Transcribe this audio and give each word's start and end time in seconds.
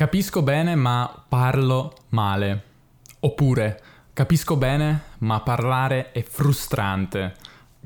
Capisco 0.00 0.40
bene 0.40 0.76
ma 0.76 1.26
parlo 1.28 1.92
male. 2.08 2.62
Oppure 3.20 3.82
capisco 4.14 4.56
bene 4.56 5.02
ma 5.18 5.42
parlare 5.42 6.12
è 6.12 6.22
frustrante. 6.22 7.34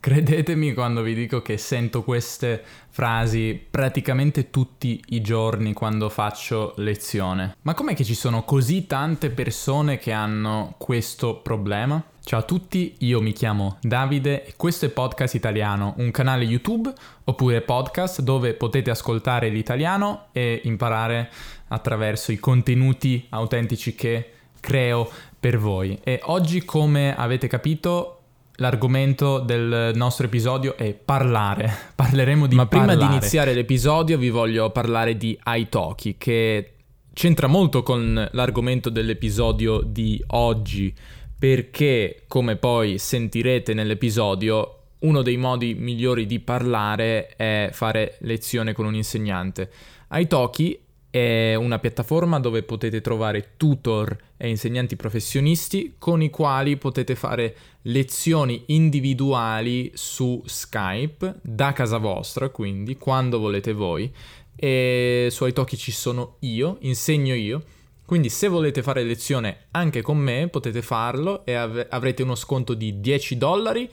Credetemi 0.04 0.74
quando 0.74 1.01
vi 1.01 1.14
dico 1.14 1.40
che 1.40 1.56
sento 1.56 2.03
queste 2.03 2.62
frasi 2.90 3.58
praticamente 3.71 4.51
tutti 4.51 5.03
i 5.08 5.22
giorni 5.22 5.72
quando 5.72 6.11
faccio 6.11 6.74
lezione. 6.77 7.56
Ma 7.62 7.72
com'è 7.72 7.94
che 7.94 8.04
ci 8.04 8.15
sono 8.15 8.44
così 8.44 8.87
tante 8.87 9.30
persone 9.30 9.97
che 9.97 10.12
hanno 10.12 10.75
questo 10.76 11.37
problema? 11.37 12.04
Ciao 12.22 12.40
a 12.40 12.43
tutti, 12.43 12.97
io 12.98 13.22
mi 13.22 13.33
chiamo 13.33 13.79
Davide 13.80 14.44
e 14.44 14.53
questo 14.58 14.85
è 14.85 14.90
Podcast 14.90 15.33
Italiano, 15.37 15.94
un 15.97 16.11
canale 16.11 16.45
YouTube 16.45 16.93
oppure 17.25 17.62
podcast 17.62 18.21
dove 18.21 18.52
potete 18.52 18.91
ascoltare 18.91 19.48
l'italiano 19.48 20.27
e 20.33 20.61
imparare 20.65 21.30
attraverso 21.69 22.30
i 22.30 22.37
contenuti 22.37 23.25
autentici 23.30 23.95
che 23.95 24.33
creo 24.61 25.11
per 25.41 25.57
voi. 25.57 25.98
E 26.05 26.21
oggi, 26.25 26.62
come 26.66 27.16
avete 27.16 27.47
capito, 27.47 28.23
l'argomento 28.57 29.39
del 29.39 29.93
nostro 29.95 30.27
episodio 30.27 30.77
è 30.77 30.95
parlare. 30.95 31.73
Parleremo 31.95 32.47
di 32.47 32.55
Ma 32.55 32.67
prima 32.67 32.87
parlare. 32.87 33.09
di 33.09 33.17
iniziare 33.17 33.55
l'episodio 33.55 34.19
vi 34.19 34.31
voglio 34.31 34.71
parlare 34.71 35.17
di 35.17 35.39
Italki 35.45 36.17
che 36.17 36.71
c'entra 37.12 37.47
molto 37.47 37.83
con 37.83 38.29
l'argomento 38.33 38.91
dell'episodio 38.91 39.81
di 39.81 40.23
oggi 40.29 40.95
perché, 41.39 42.25
come 42.27 42.57
poi 42.57 42.98
sentirete 42.98 43.75
nell'episodio, 43.75 44.79
uno 45.01 45.23
dei 45.23 45.37
modi 45.37 45.75
migliori 45.75 46.27
di 46.27 46.41
parlare 46.41 47.29
è 47.37 47.69
fare 47.73 48.17
lezione 48.21 48.73
con 48.73 48.87
un 48.87 48.95
insegnante. 48.95 49.71
Italki 50.11 50.84
è 51.15 51.55
una 51.55 51.79
piattaforma 51.79 52.41
dove 52.41 52.65
potete 52.65 53.01
trovare 53.01 53.51
tutor 53.57 54.17
e 54.37 54.49
insegnanti 54.49 54.97
professionisti 54.97 55.95
con 55.97 56.21
i 56.23 56.29
quali 56.29 56.77
potete 56.77 57.15
fare 57.15 57.56
lezioni 57.83 58.65
individuali 58.67 59.93
su 59.95 60.43
Skype 60.45 61.37
da 61.41 61.73
casa 61.73 61.98
vostra, 61.98 62.48
quindi 62.48 62.97
quando 62.97 63.39
volete 63.39 63.73
voi. 63.73 64.12
E 64.56 65.29
su 65.31 65.47
Italki 65.47 65.77
ci 65.77 65.93
sono 65.93 66.37
io, 66.41 66.79
insegno 66.81 67.34
io 67.34 67.62
quindi 68.05 68.28
se 68.28 68.49
volete 68.49 68.83
fare 68.83 69.03
lezione 69.03 69.67
anche 69.71 70.03
con 70.03 70.19
me 70.19 70.49
potete 70.49 70.83
farlo 70.83 71.47
e 71.47 71.55
av- 71.55 71.87
avrete 71.89 72.23
uno 72.23 72.34
sconto 72.34 72.75
di 72.75 73.01
10 73.01 73.39
dollari 73.39 73.91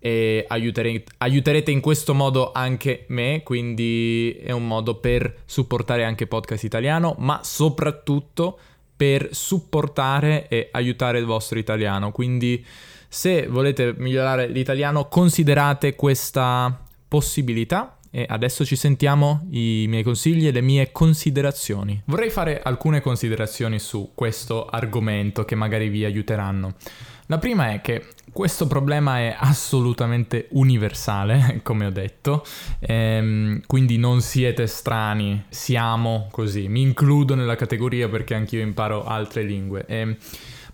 e 0.00 0.44
aiutere- 0.48 1.04
aiuterete 1.18 1.70
in 1.70 1.80
questo 1.80 2.14
modo 2.14 2.50
anche 2.52 3.04
me, 3.08 3.42
quindi 3.44 4.32
è 4.42 4.50
un 4.50 4.66
modo 4.66 4.96
per 4.96 5.42
supportare 5.44 6.04
anche 6.04 6.26
podcast 6.26 6.64
italiano, 6.64 7.14
ma 7.18 7.40
soprattutto 7.44 8.58
per 8.96 9.28
supportare 9.32 10.48
e 10.48 10.68
aiutare 10.72 11.18
il 11.18 11.26
vostro 11.26 11.58
italiano. 11.58 12.10
Quindi 12.10 12.64
se 13.08 13.46
volete 13.46 13.94
migliorare 13.96 14.48
l'italiano 14.48 15.08
considerate 15.08 15.94
questa 15.94 16.86
possibilità 17.06 17.98
e 18.10 18.26
adesso 18.28 18.64
ci 18.64 18.76
sentiamo 18.76 19.46
i 19.50 19.86
miei 19.88 20.02
consigli 20.02 20.46
e 20.46 20.50
le 20.50 20.60
mie 20.60 20.90
considerazioni. 20.92 22.02
Vorrei 22.06 22.30
fare 22.30 22.60
alcune 22.60 23.00
considerazioni 23.00 23.78
su 23.78 24.12
questo 24.14 24.66
argomento 24.66 25.44
che 25.44 25.54
magari 25.54 25.88
vi 25.88 26.04
aiuteranno. 26.04 26.74
La 27.30 27.38
prima 27.38 27.70
è 27.70 27.80
che 27.80 28.06
questo 28.32 28.66
problema 28.66 29.20
è 29.20 29.36
assolutamente 29.38 30.48
universale, 30.50 31.60
come 31.62 31.86
ho 31.86 31.90
detto, 31.90 32.44
ehm, 32.80 33.60
quindi 33.68 33.98
non 33.98 34.20
siete 34.20 34.66
strani, 34.66 35.44
siamo 35.48 36.26
così. 36.32 36.66
Mi 36.66 36.82
includo 36.82 37.36
nella 37.36 37.54
categoria 37.54 38.08
perché 38.08 38.34
anch'io 38.34 38.60
imparo 38.60 39.04
altre 39.04 39.44
lingue. 39.44 39.84
Ehm, 39.86 40.16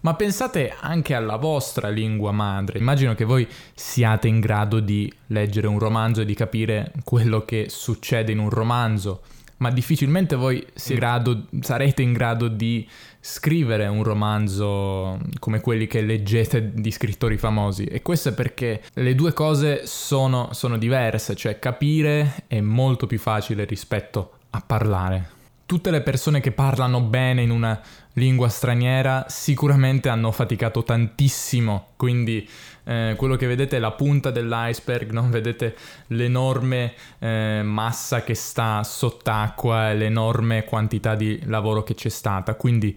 ma 0.00 0.14
pensate 0.14 0.74
anche 0.80 1.12
alla 1.12 1.36
vostra 1.36 1.90
lingua 1.90 2.32
madre. 2.32 2.78
Immagino 2.78 3.14
che 3.14 3.24
voi 3.24 3.46
siate 3.74 4.26
in 4.26 4.40
grado 4.40 4.80
di 4.80 5.12
leggere 5.26 5.66
un 5.66 5.78
romanzo 5.78 6.22
e 6.22 6.24
di 6.24 6.34
capire 6.34 6.90
quello 7.04 7.44
che 7.44 7.66
succede 7.68 8.32
in 8.32 8.38
un 8.38 8.48
romanzo, 8.48 9.20
ma 9.58 9.70
difficilmente 9.70 10.36
voi 10.36 10.64
in 10.88 10.94
grado, 10.94 11.46
sarete 11.60 12.02
in 12.02 12.12
grado 12.12 12.48
di 12.48 12.86
scrivere 13.20 13.86
un 13.86 14.02
romanzo 14.02 15.18
come 15.38 15.60
quelli 15.60 15.86
che 15.86 16.00
leggete 16.02 16.72
di 16.72 16.90
scrittori 16.90 17.36
famosi. 17.36 17.84
E 17.84 18.02
questo 18.02 18.30
è 18.30 18.34
perché 18.34 18.82
le 18.94 19.14
due 19.14 19.32
cose 19.32 19.86
sono, 19.86 20.50
sono 20.52 20.76
diverse, 20.76 21.34
cioè 21.34 21.58
capire 21.58 22.44
è 22.46 22.60
molto 22.60 23.06
più 23.06 23.18
facile 23.18 23.64
rispetto 23.64 24.32
a 24.50 24.62
parlare 24.64 25.34
tutte 25.66 25.90
le 25.90 26.00
persone 26.00 26.40
che 26.40 26.52
parlano 26.52 27.00
bene 27.00 27.42
in 27.42 27.50
una 27.50 27.78
lingua 28.16 28.48
straniera 28.48 29.26
sicuramente 29.28 30.08
hanno 30.08 30.30
faticato 30.32 30.82
tantissimo, 30.82 31.88
quindi 31.96 32.48
eh, 32.84 33.14
quello 33.16 33.36
che 33.36 33.46
vedete 33.46 33.76
è 33.76 33.78
la 33.78 33.92
punta 33.92 34.30
dell'iceberg, 34.30 35.10
non 35.10 35.30
vedete 35.30 35.76
l'enorme 36.08 36.94
eh, 37.18 37.60
massa 37.62 38.22
che 38.22 38.34
sta 38.34 38.82
sott'acqua 38.84 39.90
e 39.90 39.96
l'enorme 39.96 40.64
quantità 40.64 41.14
di 41.14 41.40
lavoro 41.44 41.82
che 41.82 41.94
c'è 41.94 42.08
stata, 42.08 42.54
quindi 42.54 42.96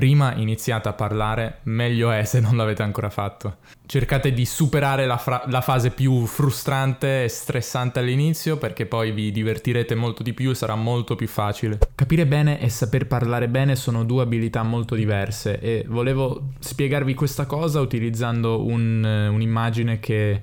prima 0.00 0.32
iniziate 0.34 0.88
a 0.88 0.94
parlare, 0.94 1.58
meglio 1.64 2.10
è 2.10 2.24
se 2.24 2.40
non 2.40 2.56
l'avete 2.56 2.82
ancora 2.82 3.10
fatto. 3.10 3.56
Cercate 3.84 4.32
di 4.32 4.46
superare 4.46 5.04
la, 5.04 5.18
fra- 5.18 5.42
la, 5.48 5.60
fase 5.60 5.90
più 5.90 6.24
frustrante 6.24 7.24
e 7.24 7.28
stressante 7.28 7.98
all'inizio 7.98 8.56
perché 8.56 8.86
poi 8.86 9.12
vi 9.12 9.30
divertirete 9.30 9.94
molto 9.94 10.22
di 10.22 10.32
più 10.32 10.52
e 10.52 10.54
sarà 10.54 10.74
molto 10.74 11.16
più 11.16 11.28
facile. 11.28 11.76
Capire 11.94 12.24
bene 12.24 12.62
e 12.62 12.70
saper 12.70 13.06
parlare 13.08 13.48
bene 13.48 13.76
sono 13.76 14.02
due 14.02 14.22
abilità 14.22 14.62
molto 14.62 14.94
diverse 14.94 15.60
e 15.60 15.84
volevo 15.86 16.52
spiegarvi 16.58 17.12
questa 17.12 17.44
cosa 17.44 17.80
utilizzando 17.80 18.64
un, 18.64 19.04
un'immagine 19.04 20.00
che... 20.00 20.42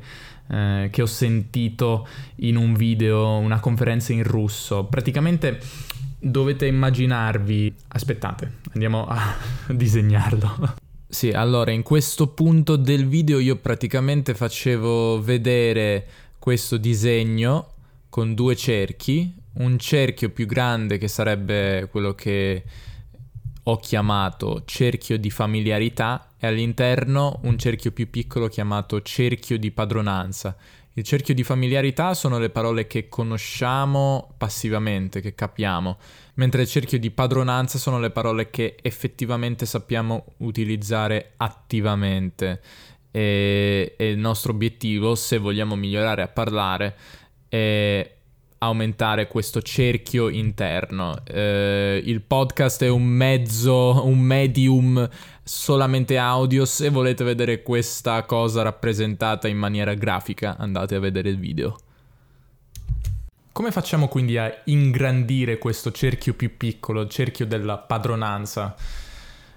Eh, 0.50 0.88
che 0.94 1.01
ho 1.01 1.06
sentito 1.06 2.07
in 2.35 2.56
un 2.56 2.74
video, 2.74 3.35
una 3.35 3.59
conferenza 3.59 4.13
in 4.13 4.24
russo. 4.24 4.85
Praticamente 4.85 5.59
dovete 6.19 6.66
immaginarvi... 6.66 7.73
Aspettate, 7.89 8.59
andiamo 8.73 9.05
a 9.07 9.35
disegnarlo. 9.73 10.75
Sì, 11.09 11.29
allora 11.29 11.72
in 11.72 11.83
questo 11.83 12.28
punto 12.28 12.75
del 12.75 13.07
video 13.07 13.39
io 13.39 13.55
praticamente 13.55 14.33
facevo 14.33 15.22
vedere 15.22 16.06
questo 16.38 16.77
disegno 16.77 17.73
con 18.09 18.33
due 18.33 18.56
cerchi, 18.56 19.33
un 19.53 19.77
cerchio 19.79 20.29
più 20.29 20.45
grande 20.45 20.97
che 20.97 21.07
sarebbe 21.07 21.88
quello 21.89 22.13
che 22.13 22.63
ho 23.63 23.77
chiamato 23.77 24.63
cerchio 24.66 25.17
di 25.17 25.29
familiarità 25.29 26.29
e 26.38 26.47
all'interno 26.47 27.39
un 27.44 27.57
cerchio 27.57 27.91
più 27.91 28.09
piccolo 28.09 28.47
chiamato 28.47 29.01
cerchio 29.01 29.57
di 29.57 29.72
padronanza. 29.72 30.56
Il 30.97 31.03
cerchio 31.03 31.35
di 31.35 31.43
familiarità 31.43 32.15
sono 32.15 32.39
le 32.39 32.49
parole 32.49 32.87
che 32.87 33.07
conosciamo 33.07 34.33
passivamente, 34.35 35.21
che 35.21 35.35
capiamo, 35.35 35.99
mentre 36.33 36.63
il 36.63 36.67
cerchio 36.67 36.97
di 36.97 37.11
padronanza 37.11 37.77
sono 37.77 37.99
le 37.99 38.09
parole 38.09 38.49
che 38.49 38.77
effettivamente 38.81 39.67
sappiamo 39.67 40.25
utilizzare 40.37 41.33
attivamente. 41.37 42.61
E, 43.11 43.93
e 43.95 44.09
il 44.09 44.17
nostro 44.17 44.53
obiettivo, 44.53 45.13
se 45.13 45.37
vogliamo 45.37 45.75
migliorare 45.75 46.23
a 46.23 46.29
parlare, 46.29 46.95
è 47.47 48.15
aumentare 48.57 49.27
questo 49.27 49.61
cerchio 49.61 50.29
interno. 50.29 51.15
Eh, 51.25 52.01
il 52.03 52.21
podcast 52.21 52.83
è 52.83 52.89
un 52.89 53.05
mezzo, 53.05 54.03
un 54.03 54.17
medium 54.17 55.07
solamente 55.47 56.17
audio. 56.17 56.65
Se 56.65 56.89
volete 56.89 57.23
vedere 57.23 57.63
questa 57.63 58.23
cosa 58.23 58.61
rappresentata 58.61 59.47
in 59.47 59.57
maniera 59.57 59.93
grafica, 59.93 60.57
andate 60.57 60.95
a 60.95 60.99
vedere 60.99 61.29
il 61.29 61.39
video. 61.39 61.77
Come 63.51 63.71
facciamo 63.71 64.07
quindi 64.07 64.37
a 64.37 64.53
ingrandire 64.65 65.57
questo 65.57 65.91
cerchio 65.91 66.35
più 66.35 66.57
piccolo, 66.57 67.01
il 67.01 67.09
cerchio 67.09 67.47
della 67.47 67.77
padronanza? 67.77 68.75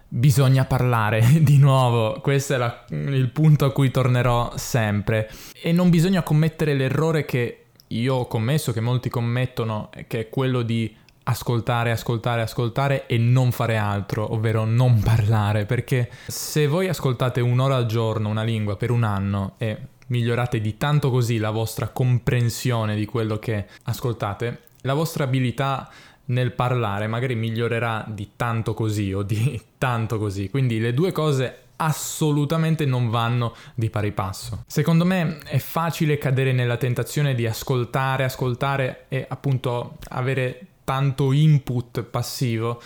Bisogna 0.08 0.64
parlare 0.64 1.22
di 1.42 1.58
nuovo, 1.58 2.20
questo 2.20 2.54
è 2.54 2.56
la, 2.56 2.84
il 2.88 3.28
punto 3.31 3.64
a 3.66 3.72
cui 3.72 3.90
tornerò 3.90 4.52
sempre. 4.56 5.31
E 5.60 5.72
non 5.72 5.90
bisogna 5.90 6.22
commettere 6.22 6.75
l'errore 6.75 7.25
che 7.25 7.64
io 7.88 8.14
ho 8.14 8.26
commesso, 8.26 8.72
che 8.72 8.81
molti 8.81 9.08
commettono, 9.08 9.90
che 10.06 10.20
è 10.20 10.28
quello 10.28 10.62
di 10.62 10.96
ascoltare, 11.31 11.93
ascoltare, 11.93 12.43
ascoltare 12.43 13.06
e 13.06 13.17
non 13.17 13.53
fare 13.53 13.77
altro, 13.77 14.32
ovvero 14.35 14.65
non 14.65 15.00
parlare, 15.00 15.65
perché 15.65 16.11
se 16.27 16.67
voi 16.67 16.88
ascoltate 16.88 17.41
un'ora 17.41 17.77
al 17.77 17.87
giorno 17.87 18.29
una 18.29 18.43
lingua 18.43 18.77
per 18.77 18.91
un 18.91 19.05
anno 19.05 19.55
e 19.59 19.79
migliorate 20.09 20.61
di 20.61 20.77
tanto 20.77 21.11
così 21.11 21.38
la 21.38 21.50
vostra 21.50 21.88
comprensione 21.88 22.97
di 22.97 23.06
quello 23.06 23.38
che 23.38 23.67
ascoltate, 23.85 24.62
la 24.82 24.94
vostra 24.94 25.25
abilità 25.25 25.88
nel 26.27 26.53
parlare 26.53 27.06
magari 27.06 27.35
migliorerà 27.35 28.05
di 28.09 28.31
tanto 28.37 28.75
così 28.75 29.12
o 29.12 29.23
di 29.23 29.61
tanto 29.79 30.19
così. 30.19 30.50
Quindi 30.50 30.81
le 30.81 30.94
due 30.94 31.12
cose 31.12 31.59
assolutamente 31.77 32.85
non 32.85 33.09
vanno 33.09 33.55
di 33.75 33.88
pari 33.88 34.12
passo. 34.12 34.65
Secondo 34.67 35.05
me 35.05 35.38
è 35.44 35.59
facile 35.59 36.19
cadere 36.19 36.53
nella 36.53 36.77
tentazione 36.77 37.35
di 37.35 37.47
ascoltare, 37.47 38.25
ascoltare 38.25 39.06
e 39.09 39.25
appunto 39.29 39.97
avere 40.09 40.67
tanto 40.90 41.31
input 41.31 42.02
passivo 42.02 42.82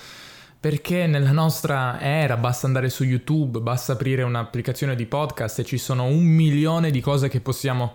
perché 0.60 1.06
nella 1.06 1.32
nostra 1.32 1.98
era 2.02 2.36
basta 2.36 2.66
andare 2.66 2.90
su 2.90 3.02
YouTube, 3.02 3.60
basta 3.60 3.92
aprire 3.92 4.22
un'applicazione 4.22 4.94
di 4.94 5.06
podcast 5.06 5.60
e 5.60 5.64
ci 5.64 5.78
sono 5.78 6.04
un 6.04 6.22
milione 6.22 6.90
di 6.90 7.00
cose 7.00 7.30
che 7.30 7.40
possiamo 7.40 7.94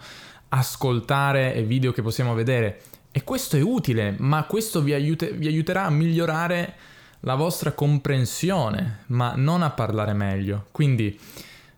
ascoltare 0.49 1.53
e 1.53 1.61
video 1.61 1.91
che 1.91 2.01
possiamo 2.01 2.33
vedere. 2.33 2.81
E 3.11 3.23
questo 3.23 3.55
è 3.55 3.61
utile, 3.61 4.15
ma 4.17 4.45
questo 4.45 4.81
vi, 4.81 4.93
aiute, 4.93 5.31
vi 5.31 5.45
aiuterà 5.45 5.85
a 5.85 5.91
migliorare 5.91 6.73
la 7.19 7.35
vostra 7.35 7.73
comprensione, 7.73 9.03
ma 9.07 9.33
non 9.35 9.61
a 9.61 9.69
parlare 9.69 10.13
meglio. 10.13 10.65
Quindi 10.71 11.19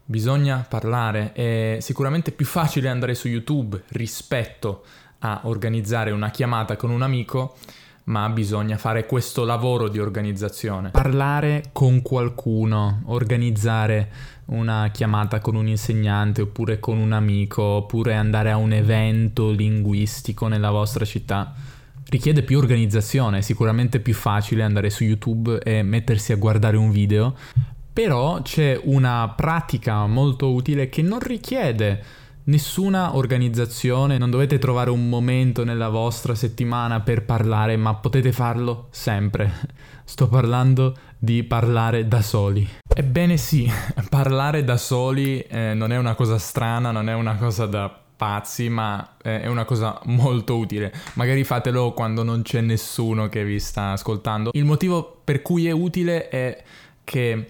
bisogna 0.05 0.65
parlare, 0.67 1.33
è 1.33 1.77
sicuramente 1.81 2.31
più 2.31 2.45
facile 2.45 2.87
andare 2.87 3.13
su 3.13 3.27
YouTube 3.27 3.81
rispetto 3.89 4.85
a 5.19 5.41
organizzare 5.43 6.11
una 6.11 6.31
chiamata 6.31 6.77
con 6.77 6.91
un 6.91 7.01
amico 7.01 7.55
ma 8.11 8.27
bisogna 8.27 8.77
fare 8.77 9.05
questo 9.05 9.45
lavoro 9.45 9.87
di 9.87 9.97
organizzazione. 9.97 10.89
Parlare 10.89 11.69
con 11.71 12.01
qualcuno, 12.01 13.03
organizzare 13.05 14.11
una 14.47 14.89
chiamata 14.91 15.39
con 15.39 15.55
un 15.55 15.67
insegnante 15.67 16.41
oppure 16.41 16.77
con 16.79 16.97
un 16.97 17.13
amico, 17.13 17.63
oppure 17.63 18.15
andare 18.15 18.51
a 18.51 18.57
un 18.57 18.73
evento 18.73 19.49
linguistico 19.49 20.47
nella 20.47 20.71
vostra 20.71 21.05
città. 21.05 21.53
Richiede 22.09 22.43
più 22.43 22.57
organizzazione, 22.57 23.37
è 23.37 23.41
sicuramente 23.41 24.01
più 24.01 24.13
facile 24.13 24.63
andare 24.63 24.89
su 24.89 25.05
YouTube 25.05 25.59
e 25.59 25.81
mettersi 25.81 26.33
a 26.33 26.35
guardare 26.35 26.75
un 26.75 26.91
video, 26.91 27.33
però 27.93 28.41
c'è 28.41 28.77
una 28.83 29.33
pratica 29.33 30.05
molto 30.05 30.51
utile 30.51 30.89
che 30.89 31.01
non 31.01 31.19
richiede 31.19 32.03
nessuna 32.45 33.15
organizzazione, 33.15 34.17
non 34.17 34.29
dovete 34.29 34.57
trovare 34.57 34.89
un 34.89 35.07
momento 35.09 35.63
nella 35.63 35.89
vostra 35.89 36.35
settimana 36.35 37.01
per 37.01 37.23
parlare, 37.23 37.77
ma 37.77 37.95
potete 37.95 38.31
farlo 38.31 38.87
sempre. 38.91 39.51
Sto 40.03 40.27
parlando 40.27 40.95
di 41.17 41.43
parlare 41.43 42.07
da 42.07 42.21
soli. 42.21 42.67
Ebbene 42.93 43.37
sì, 43.37 43.69
parlare 44.09 44.63
da 44.63 44.77
soli 44.77 45.39
eh, 45.39 45.73
non 45.73 45.91
è 45.91 45.97
una 45.97 46.15
cosa 46.15 46.37
strana, 46.37 46.91
non 46.91 47.09
è 47.09 47.13
una 47.13 47.35
cosa 47.35 47.65
da 47.65 47.95
pazzi, 48.21 48.69
ma 48.69 49.15
eh, 49.21 49.41
è 49.41 49.47
una 49.47 49.65
cosa 49.65 49.99
molto 50.05 50.57
utile. 50.57 50.93
Magari 51.13 51.43
fatelo 51.43 51.93
quando 51.93 52.23
non 52.23 52.43
c'è 52.43 52.61
nessuno 52.61 53.29
che 53.29 53.43
vi 53.43 53.59
sta 53.59 53.93
ascoltando. 53.93 54.51
Il 54.53 54.65
motivo 54.65 55.21
per 55.23 55.41
cui 55.41 55.67
è 55.67 55.71
utile 55.71 56.27
è 56.29 56.63
che 57.03 57.47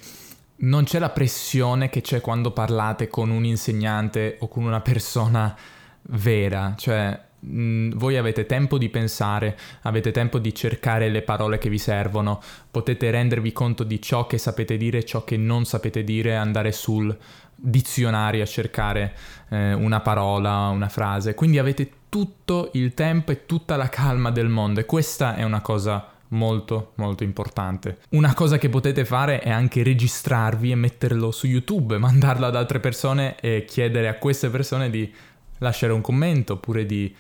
non 0.62 0.84
c'è 0.84 1.00
la 1.00 1.10
pressione 1.10 1.90
che 1.90 2.02
c'è 2.02 2.22
quando 2.22 2.52
parlate 2.52 3.08
con 3.08 3.30
un 3.30 3.46
insegnante 3.46 4.38
o 4.40 4.48
con 4.48 4.64
una 4.64 4.82
persona 4.82 5.56
vera, 6.04 6.74
cioè 6.78 7.20
mh, 7.40 7.96
voi 7.96 8.18
avete 8.18 8.46
tempo 8.46 8.78
di 8.78 8.90
pensare, 8.90 9.58
avete 9.82 10.12
tempo 10.12 10.40
di 10.40 10.54
cercare 10.54 11.10
le 11.10 11.22
parole 11.22 11.58
che 11.58 11.70
vi 11.70 11.78
servono, 11.78 12.42
potete 12.70 13.10
rendervi 13.10 13.52
conto 13.52 13.84
di 13.84 14.02
ciò 14.02 14.28
che 14.28 14.38
sapete 14.38 14.78
dire, 14.78 15.04
ciò 15.04 15.24
che 15.24 15.38
non 15.38 15.66
sapete 15.66 16.04
dire, 16.04 16.36
andare 16.36 16.72
sul 16.72 17.16
dizionario 17.56 18.44
a 18.44 18.48
cercare 18.48 19.16
eh, 19.50 19.74
una 19.74 20.00
parola, 20.02 20.68
una 20.70 20.90
frase, 20.90 21.36
quindi 21.36 21.60
avete 21.60 21.92
tutto 22.10 22.72
il 22.74 22.94
tempo 22.94 23.32
e 23.32 23.46
tutta 23.46 23.78
la 23.78 23.88
calma 23.88 24.32
del 24.32 24.50
mondo 24.50 24.80
e 24.80 24.86
questa 24.86 25.36
è 25.36 25.44
una 25.44 25.62
cosa 25.62 26.11
molto 26.32 26.92
molto 26.96 27.24
importante. 27.24 28.00
Una 28.10 28.34
cosa 28.34 28.58
che 28.58 28.70
potete 28.70 29.06
fare 29.06 29.40
è 29.40 29.50
anche 29.50 29.84
registrarvi 29.84 30.72
e 30.72 30.76
metterlo 30.76 31.32
su 31.32 31.48
YouTube, 31.48 31.98
mandarlo 32.00 32.46
ad 32.46 32.56
altre 32.56 32.80
persone 32.80 33.40
e 33.40 33.66
chiedere 33.66 34.08
a 34.08 34.16
queste 34.16 34.50
persone 34.50 34.90
di 34.90 35.12
lasciare 35.60 35.94
un 35.94 36.02
commento 36.02 36.54
oppure 36.54 36.86
di 36.86 37.14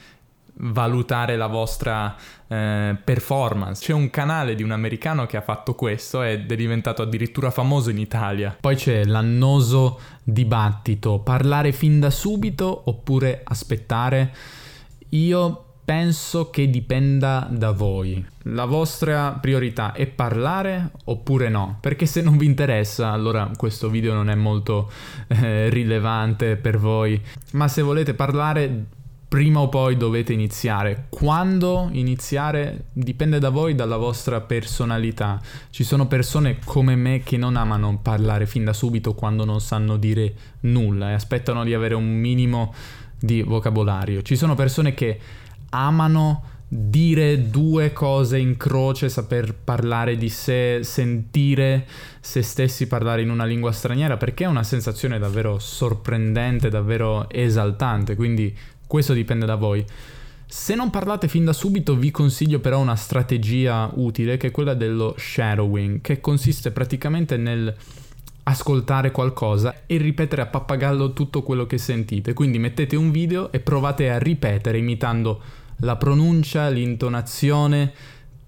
valutare 0.63 1.37
la 1.37 1.47
vostra 1.47 2.15
eh, 2.47 2.95
performance. 3.03 3.85
C'è 3.85 3.93
un 3.93 4.09
canale 4.09 4.55
di 4.55 4.63
un 4.63 4.71
americano 4.71 5.25
che 5.25 5.37
ha 5.37 5.41
fatto 5.41 5.73
questo 5.73 6.21
ed 6.21 6.51
è 6.51 6.55
diventato 6.55 7.01
addirittura 7.01 7.49
famoso 7.51 7.89
in 7.89 7.97
Italia. 7.97 8.55
Poi 8.59 8.75
c'è 8.75 9.05
l'annoso 9.05 9.99
dibattito, 10.23 11.19
parlare 11.19 11.71
fin 11.71 11.99
da 11.99 12.09
subito 12.09 12.83
oppure 12.85 13.41
aspettare. 13.43 14.33
Io 15.09 15.70
penso 15.91 16.49
che 16.49 16.69
dipenda 16.69 17.49
da 17.51 17.71
voi. 17.71 18.25
La 18.43 18.63
vostra 18.63 19.31
priorità 19.31 19.91
è 19.91 20.07
parlare 20.07 20.91
oppure 21.03 21.49
no? 21.49 21.79
Perché 21.81 22.05
se 22.05 22.21
non 22.21 22.37
vi 22.37 22.45
interessa, 22.45 23.11
allora 23.11 23.51
questo 23.57 23.89
video 23.89 24.13
non 24.13 24.29
è 24.29 24.35
molto 24.35 24.89
eh, 25.27 25.67
rilevante 25.67 26.55
per 26.55 26.77
voi. 26.77 27.21
Ma 27.51 27.67
se 27.67 27.81
volete 27.81 28.13
parlare, 28.13 28.85
prima 29.27 29.59
o 29.59 29.67
poi 29.67 29.97
dovete 29.97 30.31
iniziare. 30.31 31.07
Quando 31.09 31.89
iniziare 31.91 32.85
dipende 32.93 33.39
da 33.39 33.49
voi, 33.49 33.75
dalla 33.75 33.97
vostra 33.97 34.39
personalità. 34.39 35.41
Ci 35.71 35.83
sono 35.83 36.07
persone 36.07 36.59
come 36.63 36.95
me 36.95 37.19
che 37.19 37.35
non 37.35 37.57
amano 37.57 37.99
parlare 38.01 38.45
fin 38.45 38.63
da 38.63 38.71
subito 38.71 39.13
quando 39.13 39.43
non 39.43 39.59
sanno 39.59 39.97
dire 39.97 40.33
nulla 40.61 41.09
e 41.09 41.15
aspettano 41.15 41.65
di 41.65 41.73
avere 41.73 41.95
un 41.95 42.07
minimo 42.07 42.73
di 43.19 43.41
vocabolario. 43.41 44.21
Ci 44.21 44.37
sono 44.37 44.55
persone 44.55 44.93
che 44.93 45.19
amano 45.71 46.43
dire 46.73 47.49
due 47.49 47.91
cose 47.91 48.37
in 48.37 48.55
croce, 48.55 49.09
saper 49.09 49.53
parlare 49.53 50.15
di 50.15 50.29
sé, 50.29 50.79
sentire 50.83 51.85
se 52.21 52.41
stessi 52.41 52.87
parlare 52.87 53.21
in 53.21 53.29
una 53.29 53.43
lingua 53.43 53.73
straniera, 53.73 54.15
perché 54.15 54.45
è 54.45 54.47
una 54.47 54.63
sensazione 54.63 55.19
davvero 55.19 55.59
sorprendente, 55.59 56.69
davvero 56.69 57.29
esaltante, 57.29 58.15
quindi 58.15 58.57
questo 58.87 59.11
dipende 59.11 59.45
da 59.45 59.55
voi. 59.55 59.85
Se 60.45 60.73
non 60.73 60.89
parlate 60.89 61.27
fin 61.27 61.43
da 61.43 61.53
subito 61.53 61.95
vi 61.95 62.11
consiglio 62.11 62.59
però 62.59 62.79
una 62.79 62.95
strategia 62.95 63.89
utile 63.95 64.37
che 64.37 64.47
è 64.47 64.51
quella 64.51 64.73
dello 64.73 65.13
shadowing, 65.17 65.99
che 65.99 66.21
consiste 66.21 66.71
praticamente 66.71 67.35
nel 67.35 67.75
ascoltare 68.43 69.11
qualcosa 69.11 69.83
e 69.85 69.97
ripetere 69.97 70.41
a 70.41 70.47
pappagallo 70.47 71.13
tutto 71.13 71.43
quello 71.43 71.65
che 71.65 71.77
sentite. 71.77 72.33
Quindi 72.33 72.59
mettete 72.59 72.95
un 72.95 73.11
video 73.11 73.51
e 73.51 73.59
provate 73.59 74.09
a 74.09 74.17
ripetere 74.17 74.77
imitando 74.77 75.41
la 75.81 75.95
pronuncia, 75.97 76.69
l'intonazione, 76.69 77.93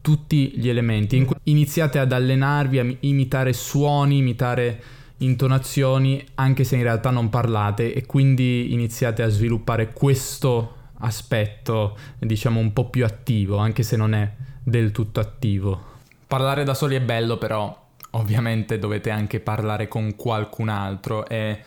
tutti 0.02 0.54
gli 0.56 0.70
elementi. 0.70 1.28
Iniziate 1.44 2.00
ad 2.00 2.12
allenarvi 2.12 2.80
a 2.80 2.96
imitare 3.02 3.54
suoni, 3.54 4.18
imitare 4.18 4.82
intonazioni, 5.18 6.24
anche 6.36 6.64
se 6.64 6.76
in 6.76 6.84
realtà 6.84 7.10
non 7.10 7.30
parlate 7.30 7.94
e 7.94 8.06
quindi 8.06 8.74
iniziate 8.74 9.24
a 9.24 9.30
sviluppare 9.30 9.94
questo 9.94 10.76
aspetto, 11.00 11.98
diciamo 12.20 12.60
un 12.60 12.74
po' 12.74 12.90
più 12.90 13.06
attivo, 13.06 13.58
anche 13.58 13.84
se 13.84 13.96
non 13.96 14.14
è 14.14 14.32
del 14.64 14.92
tutto 14.92 15.20
attivo. 15.20 15.92
Parlare 16.28 16.64
da 16.64 16.74
soli 16.74 16.96
è 16.96 17.02
bello, 17.02 17.38
però 17.38 17.82
ovviamente 18.12 18.80
dovete 18.80 19.10
anche 19.10 19.40
parlare 19.40 19.88
con 19.88 20.16
qualcun 20.16 20.70
altro 20.70 21.28
e 21.28 21.62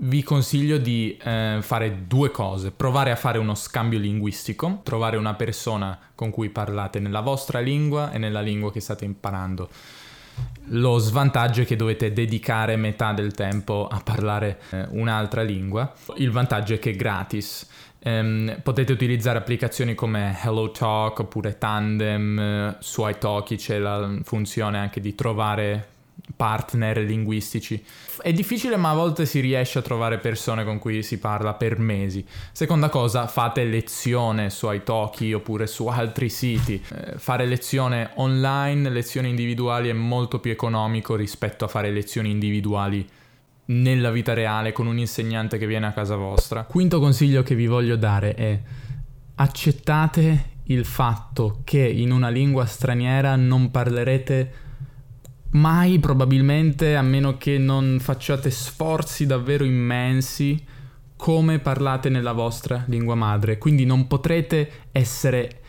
vi 0.00 0.22
consiglio 0.22 0.78
di 0.78 1.16
eh, 1.22 1.58
fare 1.60 2.06
due 2.06 2.30
cose. 2.30 2.70
Provare 2.70 3.10
a 3.10 3.16
fare 3.16 3.38
uno 3.38 3.54
scambio 3.54 3.98
linguistico, 3.98 4.80
trovare 4.84 5.16
una 5.16 5.34
persona 5.34 5.98
con 6.14 6.30
cui 6.30 6.50
parlate 6.50 7.00
nella 7.00 7.20
vostra 7.20 7.60
lingua 7.60 8.12
e 8.12 8.18
nella 8.18 8.40
lingua 8.40 8.70
che 8.70 8.80
state 8.80 9.04
imparando. 9.04 9.68
Lo 10.70 10.98
svantaggio 10.98 11.62
è 11.62 11.64
che 11.64 11.74
dovete 11.74 12.12
dedicare 12.12 12.76
metà 12.76 13.12
del 13.12 13.32
tempo 13.32 13.88
a 13.90 14.00
parlare 14.00 14.60
eh, 14.70 14.86
un'altra 14.90 15.42
lingua. 15.42 15.92
Il 16.16 16.30
vantaggio 16.30 16.74
è 16.74 16.78
che 16.78 16.90
è 16.90 16.96
gratis. 16.96 17.66
Um, 18.00 18.60
potete 18.62 18.92
utilizzare 18.92 19.38
applicazioni 19.38 19.96
come 19.96 20.38
HelloTalk 20.40 21.18
oppure 21.18 21.58
Tandem, 21.58 22.76
uh, 22.76 22.76
su 22.78 23.04
iTalki 23.04 23.56
c'è 23.56 23.78
la 23.78 24.08
funzione 24.22 24.78
anche 24.78 25.00
di 25.00 25.16
trovare 25.16 25.88
partner 26.38 26.98
linguistici. 26.98 27.84
È 28.22 28.32
difficile 28.32 28.76
ma 28.76 28.90
a 28.90 28.94
volte 28.94 29.26
si 29.26 29.40
riesce 29.40 29.80
a 29.80 29.82
trovare 29.82 30.18
persone 30.18 30.64
con 30.64 30.78
cui 30.78 31.02
si 31.02 31.18
parla 31.18 31.54
per 31.54 31.80
mesi. 31.80 32.24
Seconda 32.52 32.88
cosa, 32.88 33.26
fate 33.26 33.64
lezione 33.64 34.48
su 34.48 34.70
Italki 34.70 35.32
oppure 35.32 35.66
su 35.66 35.88
altri 35.88 36.28
siti. 36.28 36.80
Eh, 36.94 37.18
fare 37.18 37.44
lezione 37.44 38.10
online, 38.14 38.88
lezioni 38.88 39.28
individuali 39.28 39.88
è 39.88 39.92
molto 39.92 40.38
più 40.38 40.52
economico 40.52 41.16
rispetto 41.16 41.64
a 41.64 41.68
fare 41.68 41.90
lezioni 41.90 42.30
individuali 42.30 43.04
nella 43.66 44.12
vita 44.12 44.32
reale 44.32 44.72
con 44.72 44.86
un 44.86 44.98
insegnante 44.98 45.58
che 45.58 45.66
viene 45.66 45.86
a 45.86 45.92
casa 45.92 46.14
vostra. 46.14 46.62
Quinto 46.62 47.00
consiglio 47.00 47.42
che 47.42 47.56
vi 47.56 47.66
voglio 47.66 47.96
dare 47.96 48.34
è 48.34 48.60
accettate 49.34 50.56
il 50.70 50.84
fatto 50.84 51.62
che 51.64 51.84
in 51.84 52.12
una 52.12 52.28
lingua 52.28 52.64
straniera 52.64 53.34
non 53.34 53.72
parlerete 53.72 54.66
mai 55.50 55.98
probabilmente, 55.98 56.96
a 56.96 57.02
meno 57.02 57.36
che 57.38 57.58
non 57.58 57.98
facciate 58.00 58.50
sforzi 58.50 59.26
davvero 59.26 59.64
immensi, 59.64 60.64
come 61.16 61.58
parlate 61.58 62.08
nella 62.08 62.32
vostra 62.32 62.84
lingua 62.86 63.16
madre. 63.16 63.58
Quindi 63.58 63.84
non 63.84 64.06
potrete 64.06 64.70
essere 64.92 65.60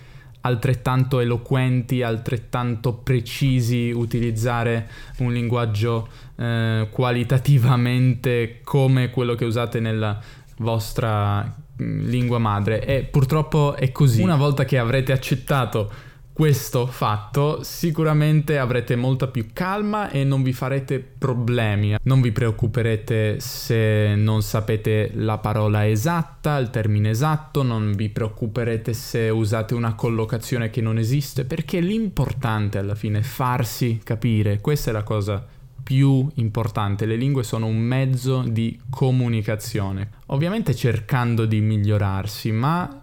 altrettanto 0.42 1.20
eloquenti, 1.20 2.02
altrettanto 2.02 2.94
precisi, 2.94 3.92
utilizzare 3.92 4.90
un 5.18 5.34
linguaggio 5.34 6.08
eh, 6.36 6.88
qualitativamente 6.92 8.60
come 8.64 9.10
quello 9.10 9.36
che 9.36 9.46
usate 9.46 9.80
nella 9.80 10.20
vostra 10.58 11.44
mm, 11.44 12.08
lingua 12.08 12.38
madre. 12.38 12.86
E 12.86 13.04
purtroppo 13.04 13.76
è 13.76 13.92
così. 13.92 14.22
Una 14.22 14.38
volta 14.38 14.66
che 14.66 14.78
avrete 14.78 15.12
accettato 15.12 15.92
questo 16.40 16.86
fatto 16.86 17.64
sicuramente 17.64 18.58
avrete 18.58 18.96
molta 18.96 19.28
più 19.28 19.48
calma 19.52 20.10
e 20.10 20.24
non 20.24 20.42
vi 20.42 20.54
farete 20.54 21.00
problemi. 21.00 21.98
Non 22.04 22.22
vi 22.22 22.32
preoccuperete 22.32 23.42
se 23.42 24.14
non 24.16 24.42
sapete 24.42 25.12
la 25.16 25.38
parola 25.40 25.86
esatta, 25.86 26.56
il 26.56 26.70
termine 26.70 27.10
esatto, 27.10 27.62
non 27.62 27.92
vi 27.92 28.08
preoccuperete 28.08 28.94
se 28.94 29.28
usate 29.28 29.74
una 29.74 29.96
collocazione 29.96 30.70
che 30.70 30.80
non 30.80 30.98
esiste, 30.98 31.44
perché 31.44 31.82
l'importante 31.82 32.78
alla 32.78 32.96
fine 32.96 33.20
è 33.20 33.24
farsi 33.24 34.00
capire. 34.02 34.62
Questa 34.62 34.92
è 34.92 34.94
la 34.94 35.04
cosa 35.04 35.46
più 35.84 36.26
importante. 36.36 37.06
Le 37.06 37.16
lingue 37.16 37.44
sono 37.44 37.66
un 37.66 37.80
mezzo 37.80 38.44
di 38.48 38.80
comunicazione. 38.90 40.12
Ovviamente 40.28 40.76
cercando 40.76 41.46
di 41.46 41.60
migliorarsi, 41.62 42.52
ma 42.52 42.99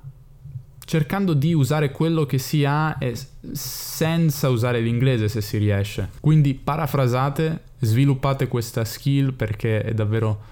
cercando 0.87 1.35
di 1.35 1.53
usare 1.53 1.91
quello 1.91 2.25
che 2.27 2.39
si 2.39 2.65
ha 2.65 2.97
e 2.99 3.15
senza 3.53 4.49
usare 4.49 4.81
l'inglese 4.81 5.29
se 5.29 5.43
si 5.43 5.59
riesce. 5.59 6.11
Quindi 6.21 6.55
parafrasate, 6.55 7.63
sviluppate 7.81 8.47
questa 8.47 8.85
skill 8.85 9.35
perché 9.35 9.83
è 9.83 9.93
davvero 9.93 10.43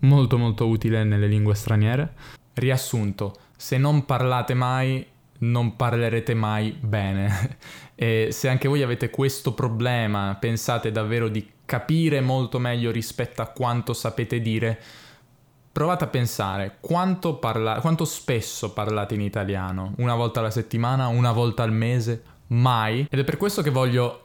molto 0.00 0.38
molto 0.38 0.66
utile 0.66 1.04
nelle 1.04 1.26
lingue 1.26 1.54
straniere. 1.54 2.12
Riassunto, 2.54 3.36
se 3.56 3.76
non 3.76 4.06
parlate 4.06 4.54
mai 4.54 5.06
non 5.36 5.76
parlerete 5.76 6.32
mai 6.32 6.74
bene 6.80 7.58
e 7.94 8.28
se 8.30 8.48
anche 8.48 8.68
voi 8.68 8.82
avete 8.82 9.10
questo 9.10 9.52
problema, 9.52 10.34
pensate 10.40 10.90
davvero 10.90 11.28
di 11.28 11.46
capire 11.66 12.20
molto 12.20 12.58
meglio 12.58 12.90
rispetto 12.90 13.42
a 13.42 13.46
quanto 13.46 13.92
sapete 13.92 14.40
dire, 14.40 14.80
Provate 15.74 16.04
a 16.04 16.06
pensare 16.06 16.76
quanto, 16.78 17.34
parla- 17.34 17.80
quanto 17.80 18.04
spesso 18.04 18.72
parlate 18.72 19.14
in 19.14 19.20
italiano, 19.20 19.92
una 19.96 20.14
volta 20.14 20.38
alla 20.38 20.52
settimana, 20.52 21.08
una 21.08 21.32
volta 21.32 21.64
al 21.64 21.72
mese, 21.72 22.22
mai. 22.46 23.08
Ed 23.10 23.18
è 23.18 23.24
per 23.24 23.36
questo 23.36 23.60
che 23.60 23.70
voglio 23.70 24.20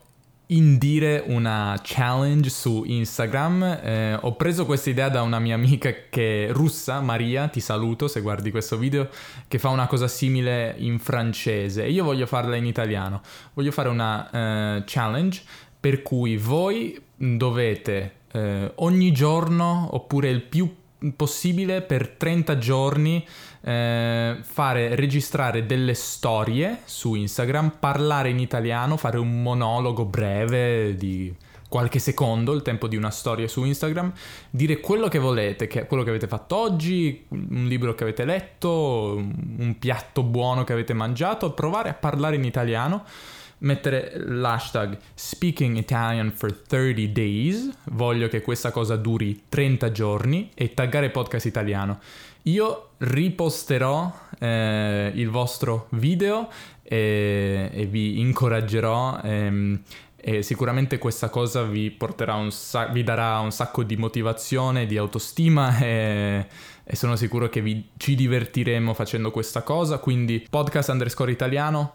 indire 0.46 1.24
una 1.26 1.80
challenge 1.82 2.52
su 2.52 2.84
Instagram. 2.86 3.64
Eh, 3.64 4.20
ho 4.22 4.36
preso 4.36 4.68
questa 4.68 4.92
idea 4.92 5.10
da 5.10 5.24
una 5.24 5.40
mia 5.40 5.56
amica 5.56 5.92
che 6.12 6.50
è 6.50 6.52
russa, 6.52 7.02
Maria, 7.02 7.48
ti 7.48 7.62
saluto 7.62 8.08
se 8.08 8.22
guardi 8.22 8.52
questo 8.52 8.78
video, 8.78 9.10
che 9.48 9.58
fa 9.58 9.70
una 9.70 9.88
cosa 9.88 10.08
simile 10.08 10.76
in 10.78 11.00
francese 11.00 11.84
e 11.84 11.90
io 11.90 12.04
voglio 12.04 12.28
farla 12.28 12.58
in 12.58 12.68
italiano. 12.68 13.22
Voglio 13.56 13.72
fare 13.72 13.90
una 13.90 14.30
eh, 14.30 14.84
challenge 14.86 15.42
per 15.80 16.04
cui 16.04 16.38
voi 16.38 17.02
dovete 17.16 18.18
eh, 18.34 18.72
ogni 18.76 19.12
giorno 19.12 19.90
oppure 19.92 20.30
il 20.30 20.44
più 20.44 20.76
possibile 21.16 21.82
per 21.82 22.10
30 22.10 22.58
giorni 22.58 23.26
eh, 23.62 24.38
fare 24.42 24.96
registrare 24.96 25.66
delle 25.66 25.94
storie 25.94 26.82
su 26.86 27.16
Instagram, 27.16 27.78
parlare 27.80 28.30
in 28.30 28.40
italiano, 28.40 28.98
fare 28.98 29.18
un 29.18 29.42
monologo 29.42 30.06
breve 30.06 30.96
di 30.96 31.34
qualche 31.70 32.00
secondo, 32.00 32.54
il 32.54 32.64
tempo 32.64 32.88
di 32.88 32.96
una 32.96 33.12
storia 33.12 33.48
su 33.48 33.64
Instagram, 33.64 34.12
dire 34.50 34.80
quello 34.80 35.08
che 35.08 35.20
volete, 35.20 35.68
che 35.68 35.86
quello 35.86 36.04
che 36.04 36.10
avete 36.10 36.28
fatto 36.28 36.56
oggi, 36.56 37.26
un 37.30 37.66
libro 37.68 37.94
che 37.94 38.04
avete 38.04 38.26
letto, 38.26 39.16
un 39.16 39.76
piatto 39.78 40.24
buono 40.24 40.64
che 40.64 40.74
avete 40.74 40.94
mangiato, 40.94 41.52
provare 41.52 41.90
a 41.90 41.94
parlare 41.94 42.36
in 42.36 42.44
italiano 42.44 43.06
mettere 43.60 44.14
l'hashtag 44.16 44.98
Speaking 45.14 45.78
Italian 45.78 46.32
for 46.32 46.54
30 46.54 47.08
days, 47.08 47.70
voglio 47.86 48.28
che 48.28 48.42
questa 48.42 48.72
cosa 48.72 48.96
duri 48.96 49.44
30 49.50 49.92
giorni 49.92 50.52
e 50.54 50.74
taggare 50.74 51.10
podcast 51.10 51.46
italiano. 51.46 52.00
Io 52.44 52.90
riposterò 52.98 54.12
eh, 54.40 55.12
il 55.14 55.30
vostro 55.30 55.88
video 55.92 56.50
e, 56.84 57.70
e 57.72 57.86
vi 57.86 58.20
incoraggerò 58.20 59.20
ehm, 59.22 59.82
e 60.22 60.42
sicuramente 60.42 60.98
questa 60.98 61.30
cosa 61.30 61.64
vi, 61.64 61.98
sa- 62.50 62.88
vi 62.88 63.04
darà 63.04 63.40
un 63.40 63.52
sacco 63.52 63.84
di 63.84 63.96
motivazione, 63.96 64.86
di 64.86 64.98
autostima 64.98 65.78
e, 65.80 66.46
e 66.84 66.96
sono 66.96 67.16
sicuro 67.16 67.48
che 67.48 67.62
vi, 67.62 67.90
ci 67.98 68.16
divertiremo 68.16 68.94
facendo 68.94 69.32
questa 69.32 69.62
cosa. 69.64 69.98
Quindi 70.00 70.46
podcast 70.50 70.90
underscore 70.90 71.32
italiano, 71.32 71.94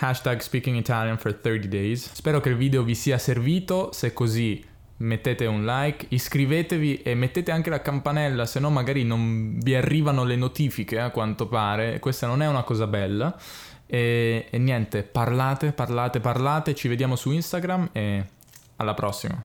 hashtag 0.00 0.40
speaking 0.40 0.76
Italian 0.76 1.18
for 1.18 1.32
30 1.32 1.68
days. 1.68 2.12
Spero 2.12 2.40
che 2.40 2.48
il 2.48 2.56
video 2.56 2.82
vi 2.82 2.94
sia 2.94 3.18
servito, 3.18 3.90
se 3.92 4.12
così 4.12 4.64
mettete 4.98 5.46
un 5.46 5.64
like, 5.64 6.06
iscrivetevi 6.08 7.02
e 7.02 7.14
mettete 7.14 7.50
anche 7.50 7.70
la 7.70 7.80
campanella, 7.80 8.46
se 8.46 8.60
no 8.60 8.70
magari 8.70 9.04
non 9.04 9.58
vi 9.58 9.74
arrivano 9.74 10.24
le 10.24 10.36
notifiche 10.36 10.98
a 10.98 11.10
quanto 11.10 11.46
pare, 11.46 11.98
questa 11.98 12.26
non 12.26 12.42
è 12.42 12.48
una 12.48 12.62
cosa 12.62 12.86
bella. 12.86 13.38
E, 13.86 14.46
e 14.50 14.58
niente, 14.58 15.02
parlate, 15.02 15.72
parlate, 15.72 16.20
parlate, 16.20 16.74
ci 16.74 16.88
vediamo 16.88 17.16
su 17.16 17.30
Instagram 17.30 17.90
e 17.92 18.24
alla 18.76 18.94
prossima. 18.94 19.40